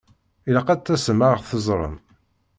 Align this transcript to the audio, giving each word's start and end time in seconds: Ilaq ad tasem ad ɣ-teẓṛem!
Ilaq 0.47 0.67
ad 0.69 0.81
tasem 0.81 1.19
ad 1.27 1.31
ɣ-teẓṛem! 1.37 1.95